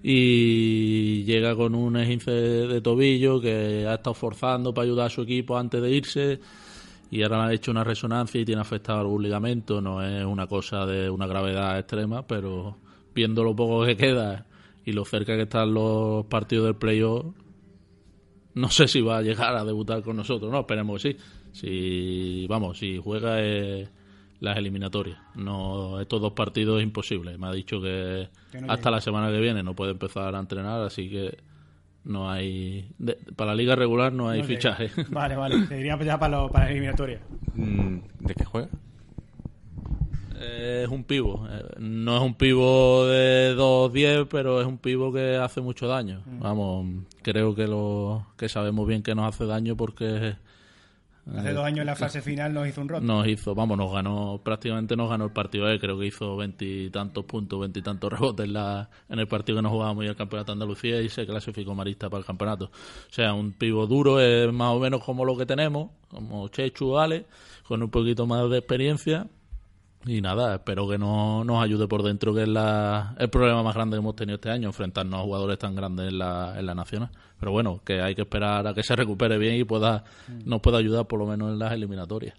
[0.03, 5.21] y llega con un esguince de tobillo que ha estado forzando para ayudar a su
[5.21, 6.39] equipo antes de irse
[7.11, 9.81] y ahora ha hecho una resonancia y tiene afectado algún ligamento.
[9.81, 12.77] No es una cosa de una gravedad extrema, pero
[13.13, 14.45] viendo lo poco que queda
[14.85, 17.25] y lo cerca que están los partidos del playoff,
[18.53, 20.49] no sé si va a llegar a debutar con nosotros.
[20.51, 21.17] No, esperemos que sí.
[21.51, 23.89] Si, vamos, si juega eh,
[24.41, 25.17] las eliminatorias.
[25.35, 27.37] No, estos dos partidos es imposible.
[27.37, 30.39] Me ha dicho que, Que no hasta la semana que viene no puede empezar a
[30.39, 31.37] entrenar, así que
[32.03, 32.89] no hay.
[32.97, 34.89] de- para la liga regular no hay No fichaje.
[35.11, 35.65] Vale, vale.
[35.67, 37.21] Te diría ya para, lo- para la eliminatoria.
[37.55, 38.67] Mm, ¿De qué juega?
[40.39, 41.47] es un pivo.
[41.51, 46.23] Eh, No es un pivo de 2-10, pero es un pivo que hace mucho daño.
[46.39, 46.87] Vamos,
[47.21, 50.35] creo que lo que sabemos bien que nos hace daño porque
[51.35, 53.05] Hace dos años en la fase final nos hizo un roto.
[53.05, 57.25] nos hizo, vamos, nos ganó, prácticamente nos ganó el partido él, creo que hizo veintitantos
[57.25, 60.53] puntos, veintitantos rebotes en, la, en el partido que nos jugábamos y el campeonato de
[60.53, 62.65] Andalucía y se clasificó Marista para el campeonato.
[62.65, 66.97] O sea, un pivo duro es más o menos como lo que tenemos, como Chechu,
[66.97, 67.27] Ale,
[67.67, 69.27] con un poquito más de experiencia.
[70.05, 73.75] Y nada, espero que no, nos ayude por dentro, que es la, el problema más
[73.75, 76.73] grande que hemos tenido este año, enfrentarnos a jugadores tan grandes en la, en la
[76.73, 77.09] nacional.
[77.39, 80.03] Pero bueno, que hay que esperar a que se recupere bien y pueda
[80.45, 82.35] nos pueda ayudar por lo menos en las eliminatorias.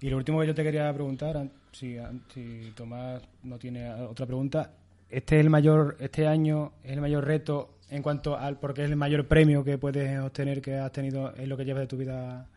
[0.00, 1.96] Y lo último que yo te quería preguntar, si,
[2.32, 4.70] si Tomás no tiene otra pregunta,
[5.10, 8.90] este es el mayor, este año es el mayor reto en cuanto al, porque es
[8.90, 11.98] el mayor premio que puedes obtener que has tenido en lo que llevas de tu
[11.98, 12.48] vida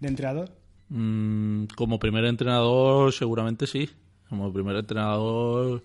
[0.00, 0.50] de entrenador.
[0.94, 3.88] Mm, como primer entrenador, seguramente sí.
[4.28, 5.82] Como primer entrenador,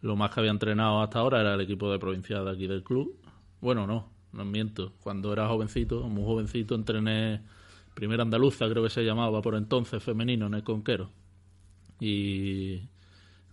[0.00, 2.82] lo más que había entrenado hasta ahora era el equipo de provincial de aquí del
[2.82, 3.16] club.
[3.60, 4.94] Bueno, no, no miento.
[5.02, 7.42] Cuando era jovencito, muy jovencito, entrené
[7.94, 11.10] primera andaluza, creo que se llamaba por entonces, femenino, en el Conquero.
[12.00, 12.80] Y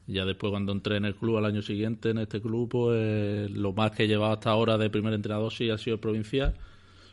[0.07, 3.73] ya después, cuando entré en el club al año siguiente, en este club, pues lo
[3.73, 6.55] más que he llevado hasta ahora de primer entrenador sí ha sido el provincial.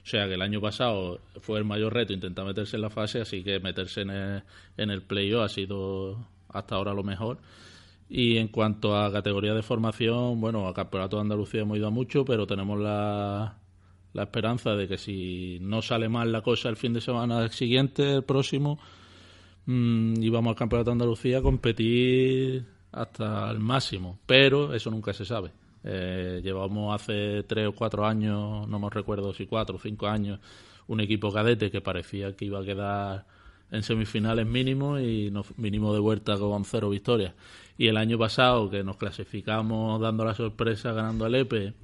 [0.07, 3.21] O sea que el año pasado fue el mayor reto intentar meterse en la fase,
[3.21, 4.43] así que meterse en el,
[4.77, 7.39] en el playoff ha sido hasta ahora lo mejor.
[8.09, 11.91] Y en cuanto a categoría de formación, bueno, a Campeonato de Andalucía hemos ido a
[11.91, 13.59] mucho, pero tenemos la,
[14.13, 18.15] la esperanza de que si no sale mal la cosa el fin de semana siguiente,
[18.15, 18.79] el próximo,
[19.65, 24.21] mm, y vamos al Campeonato de Andalucía a competir hasta el máximo.
[24.25, 25.51] Pero eso nunca se sabe.
[25.89, 30.41] Eh, llevamos hace tres o cuatro años, no me recuerdo si cuatro o cinco años,
[30.89, 33.27] un equipo cadete que parecía que iba a quedar
[33.71, 37.35] en semifinales mínimo y nos vinimos de vuelta con cero victorias.
[37.79, 41.75] Y el año pasado, que nos clasificamos dando la sorpresa ganando el EPE,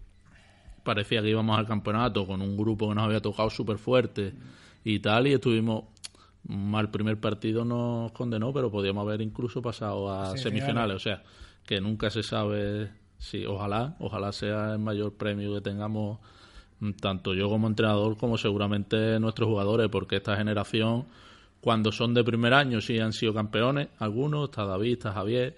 [0.82, 4.34] parecía que íbamos al campeonato con un grupo que nos había tocado súper fuerte
[4.82, 5.84] y tal, y estuvimos
[6.48, 10.42] mal primer partido nos condenó, pero podíamos haber incluso pasado a Semifinales.
[10.42, 11.22] semifinales, o sea,
[11.64, 12.90] que nunca se sabe
[13.22, 16.18] si, ojalá, ojalá sea el mayor premio que tengamos
[16.80, 21.06] mm, tanto yo como entrenador como seguramente nuestros jugadores, porque esta generación,
[21.60, 25.56] cuando son de primer año, sí han sido campeones, algunos, está David, está Javier,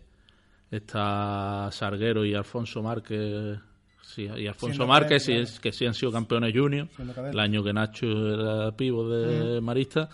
[0.71, 3.59] está Sarguero y Alfonso Márquez,
[4.03, 6.89] sí, y Alfonso Siendo Márquez, sí, es- que sí han sido campeones junior,
[7.33, 10.09] el año que Nacho era pivo de Marista,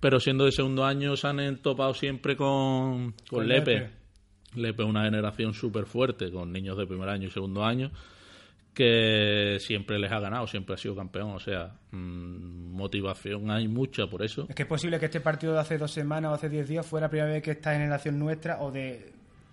[0.00, 3.74] pero siendo de segundo año se han topado siempre con, con, Con Lepe.
[3.74, 3.97] Lepe.
[4.58, 7.90] Lepe es una generación súper fuerte, con niños de primer año y segundo año,
[8.74, 11.30] que siempre les ha ganado, siempre ha sido campeón.
[11.30, 14.46] O sea, mm, motivación hay mucha por eso.
[14.48, 16.86] Es que es posible que este partido de hace dos semanas o hace diez días
[16.86, 19.12] fuera la primera vez que esta generación nuestra o de,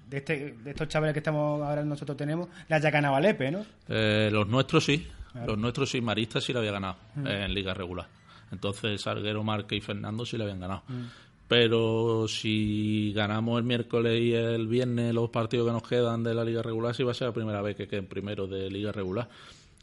[0.10, 3.50] de, este, de estos chavales que estamos ahora nosotros tenemos le haya ganado a Lepe,
[3.52, 3.66] ¿no?
[3.90, 5.08] Eh, los nuestros sí,
[5.48, 7.28] los nuestros sí, Marista sí le había ganado Mm.
[7.28, 8.08] eh, en liga regular.
[8.52, 10.84] Entonces Salguero, Marque y Fernando sí le habían ganado.
[10.88, 11.04] Mm.
[11.48, 16.44] Pero si ganamos el miércoles y el viernes los partidos que nos quedan de la
[16.44, 19.30] liga regular, sí va a ser la primera vez que queden primero de liga regular.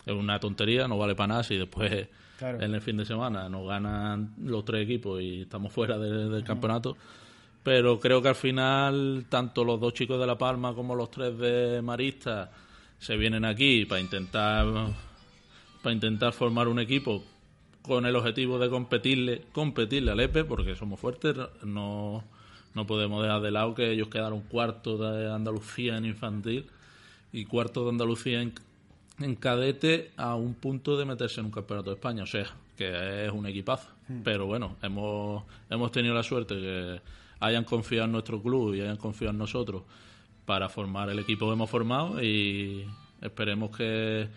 [0.04, 2.60] Es una tontería, no vale para nada si después Claro.
[2.60, 6.42] en el fin de semana nos ganan los tres equipos y estamos fuera de- del
[6.42, 6.96] campeonato.
[7.62, 11.38] Pero creo que al final, tanto los dos chicos de La Palma como los tres
[11.38, 12.50] de Marista
[12.98, 14.66] se vienen aquí para intentar
[15.80, 17.22] para intentar formar un equipo
[17.82, 22.24] con el objetivo de competirle competirle al EPE porque somos fuertes no,
[22.74, 26.66] no podemos dejar de lado que ellos quedaron cuarto de Andalucía en infantil
[27.32, 28.52] y cuarto de Andalucía en,
[29.20, 33.26] en cadete a un punto de meterse en un campeonato de España o sea que
[33.26, 33.88] es un equipazo.
[34.24, 37.00] Pero bueno hemos hemos tenido la suerte que
[37.40, 39.82] hayan confiado en nuestro club y hayan confiado en nosotros
[40.44, 42.86] para formar el equipo que hemos formado y
[43.20, 44.28] esperemos que,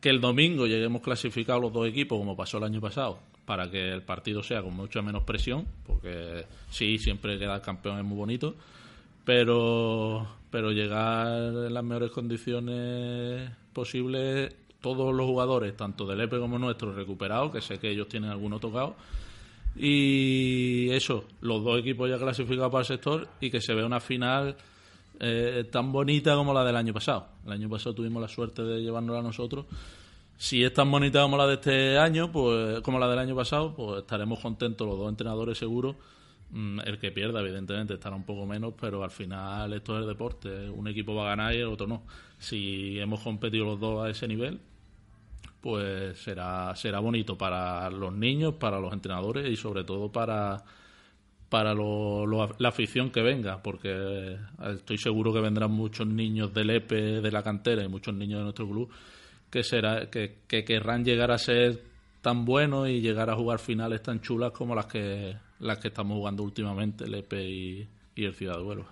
[0.00, 3.90] que el domingo lleguemos clasificados los dos equipos como pasó el año pasado para que
[3.90, 8.54] el partido sea con mucha menos presión porque sí, siempre quedar campeón es muy bonito
[9.24, 11.26] pero pero llegar
[11.66, 17.60] en las mejores condiciones posibles todos los jugadores, tanto del EPE como nuestros, recuperados, que
[17.60, 18.96] sé que ellos tienen alguno tocado,
[19.76, 24.00] y eso, los dos equipos ya clasificados para el sector y que se vea una
[24.00, 24.56] final
[25.20, 27.28] eh, tan bonita como la del año pasado.
[27.46, 29.66] El año pasado tuvimos la suerte de llevárnosla nosotros.
[30.36, 33.74] Si es tan bonita como la de este año, pues como la del año pasado,
[33.74, 35.96] pues estaremos contentos los dos entrenadores seguros.
[36.50, 40.08] Mm, El que pierda, evidentemente, estará un poco menos, pero al final esto es el
[40.08, 40.70] deporte.
[40.70, 42.02] Un equipo va a ganar y el otro no.
[42.38, 44.60] Si hemos competido los dos a ese nivel,
[45.60, 50.64] pues será será bonito para los niños, para los entrenadores y sobre todo para
[51.48, 54.38] para lo, la afición que venga, porque eh,
[54.74, 58.44] estoy seguro que vendrán muchos niños del EPE, de la cantera y muchos niños de
[58.44, 58.90] nuestro club
[59.50, 61.82] que será que, que querrán llegar a ser
[62.20, 66.16] tan buenos y llegar a jugar finales tan chulas como las que las que estamos
[66.16, 68.86] jugando últimamente el EPE y, el Ciudad de Huelva.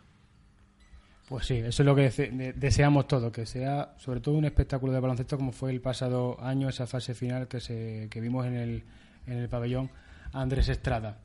[1.28, 5.00] Pues sí, eso es lo que deseamos todos, que sea sobre todo un espectáculo de
[5.00, 8.82] baloncesto como fue el pasado año, esa fase final que, se, que vimos en el,
[9.26, 9.90] en el pabellón
[10.32, 11.18] Andrés Estrada.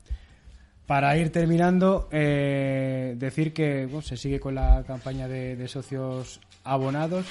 [0.92, 7.24] Para ir terminando, eh, decir que se sigue con la campaña de, socios abonados.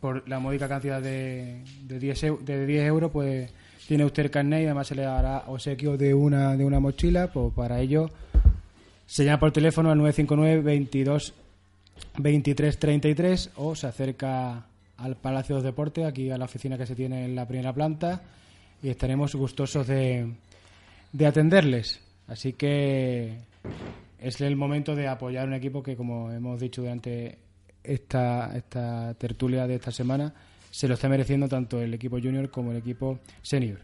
[0.00, 3.52] Por la módica cantidad de, de, 10, de 10 euros, pues
[3.86, 7.28] tiene usted el carnet y además se le dará obsequio de una, de una mochila.
[7.28, 8.10] Pues para ello,
[9.06, 11.34] se llama por teléfono al 959 22
[12.18, 16.96] 23 33 o se acerca al Palacio de Deportes, aquí a la oficina que se
[16.96, 18.22] tiene en la primera planta,
[18.82, 20.26] y estaremos gustosos de
[21.24, 22.09] atenderles.
[22.30, 23.38] Así que
[24.20, 27.38] es el momento de apoyar un equipo que, como hemos dicho durante
[27.82, 30.32] esta, esta tertulia de esta semana,
[30.70, 33.80] se lo está mereciendo tanto el equipo junior como el equipo senior.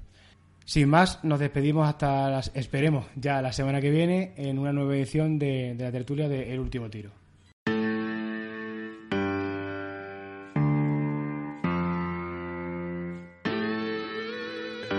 [0.64, 4.94] Sin más, nos despedimos hasta las, esperemos ya la semana que viene en una nueva
[4.96, 7.10] edición de, la tertulia de El Último Tiro.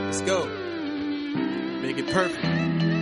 [0.05, 0.45] Let's go.
[1.81, 2.56] Make it perfect.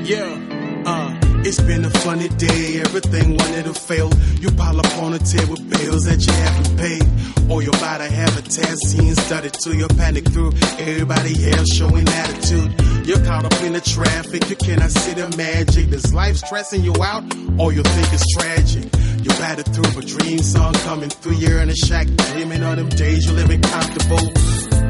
[0.06, 0.38] Yeah,
[0.86, 4.14] uh, it's been a funny day, everything wanted to fail.
[4.40, 7.50] You pile up on a table with bills that you haven't paid.
[7.52, 10.52] Or you're about to have a test scene started to your panic through.
[10.78, 13.08] Everybody else showing attitude.
[13.08, 15.90] You're caught up in the traffic, you cannot see the magic.
[15.90, 17.24] Does life stressing you out,
[17.58, 18.86] or you think it's tragic?
[19.26, 22.90] You battered through a dream song coming through, you're in a shack, dreaming of them
[22.90, 24.22] days you're living comfortable.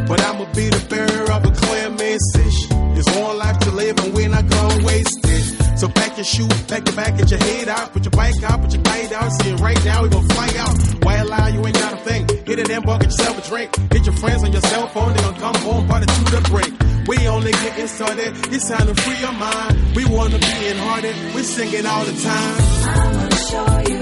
[0.09, 2.84] But I'ma be the bearer of a clear message.
[2.95, 5.77] There's one life to live and we're not gonna waste it.
[5.77, 8.61] So pack your shoe, pack your bag, get your head out, put your bike out,
[8.61, 10.75] put your kite out, see it right now, we gon' fly out.
[11.03, 12.27] Why allow you ain't got a thing?
[12.45, 13.89] Hit it and bucket yourself a drink.
[13.89, 16.71] Get your friends on your cell phone, they gon' come home, party to the break.
[17.07, 19.95] We only getting started, it's time to free your mind.
[19.95, 22.57] We wanna be in hearted, we sing it all the time.
[22.95, 23.94] I'ma show you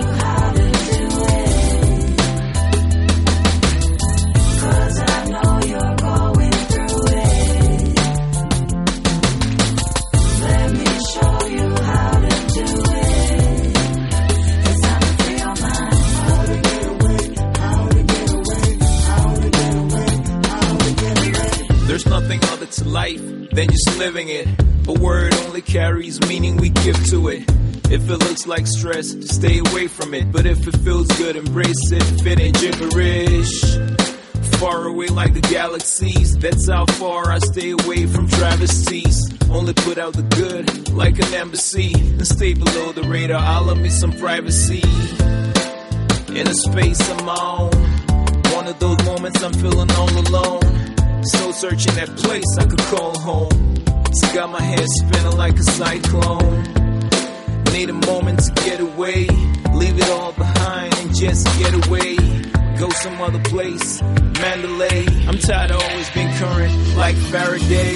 [22.24, 23.22] nothing other to life
[23.52, 24.48] than just living it.
[24.88, 27.44] A word only carries meaning we give to it.
[27.92, 30.32] If it looks like stress, stay away from it.
[30.32, 32.02] But if it feels good, embrace it.
[32.02, 33.62] If it ain't gibberish,
[34.60, 36.38] far away like the galaxies.
[36.38, 39.20] That's how far I stay away from travesties.
[39.50, 41.94] Only put out the good like an embassy.
[41.94, 43.42] And stay below the radar.
[43.42, 44.84] I'll love me some privacy.
[46.40, 47.72] In a space of my own.
[48.56, 50.83] One of those moments I'm feeling all alone.
[51.26, 53.76] So searching that place I could call home.
[54.14, 56.64] So got my head spinning like a cyclone.
[57.72, 59.28] Need a moment to get away.
[59.74, 62.18] Leave it all behind and just get away.
[62.78, 64.02] Go some other place.
[64.02, 65.06] Mandalay.
[65.28, 67.96] I'm tired of always being current like Faraday.